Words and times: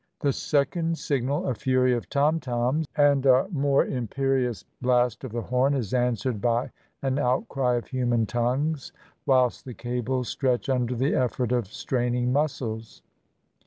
"The 0.21 0.33
second 0.33 0.97
signal, 0.97 1.45
a 1.47 1.53
fury 1.53 1.93
of 1.93 2.09
tom 2.09 2.39
toms, 2.39 2.87
and 2.97 3.23
a 3.27 3.47
more 3.51 3.85
im 3.85 4.07
perious 4.07 4.65
blast 4.81 5.23
of 5.23 5.31
the 5.31 5.43
horn, 5.43 5.75
is 5.75 5.93
answered 5.93 6.41
by 6.41 6.71
an 7.03 7.19
outcry 7.19 7.75
of 7.75 7.85
human 7.85 8.25
tongues, 8.25 8.91
whilst 9.27 9.63
the 9.63 9.75
cables 9.75 10.27
stretch 10.27 10.69
under 10.69 10.95
the 10.95 11.13
effort 11.13 11.51
of 11.51 11.67
strain 11.67 12.15
ing 12.15 12.33
muscles. 12.33 13.03